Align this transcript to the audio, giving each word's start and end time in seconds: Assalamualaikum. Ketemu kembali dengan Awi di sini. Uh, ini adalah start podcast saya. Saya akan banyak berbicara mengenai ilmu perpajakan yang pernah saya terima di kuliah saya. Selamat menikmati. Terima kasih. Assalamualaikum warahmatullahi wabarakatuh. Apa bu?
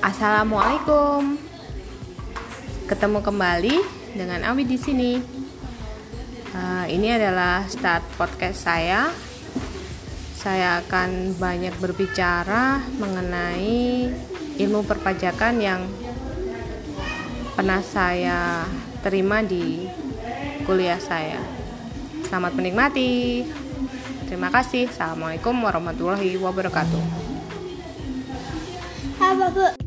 Assalamualaikum. 0.00 1.36
Ketemu 2.88 3.20
kembali 3.20 3.76
dengan 4.16 4.40
Awi 4.48 4.64
di 4.64 4.80
sini. 4.80 5.20
Uh, 6.56 6.88
ini 6.88 7.12
adalah 7.12 7.68
start 7.68 8.00
podcast 8.16 8.64
saya. 8.64 9.12
Saya 10.40 10.80
akan 10.80 11.36
banyak 11.36 11.76
berbicara 11.76 12.80
mengenai 12.96 14.08
ilmu 14.56 14.88
perpajakan 14.88 15.60
yang 15.60 15.84
pernah 17.52 17.84
saya 17.84 18.64
terima 19.04 19.44
di 19.44 19.84
kuliah 20.64 20.96
saya. 20.96 21.44
Selamat 22.24 22.56
menikmati. 22.56 23.44
Terima 24.24 24.48
kasih. 24.48 24.88
Assalamualaikum 24.88 25.60
warahmatullahi 25.60 26.40
wabarakatuh. 26.40 27.04
Apa 29.20 29.52
bu? 29.52 29.79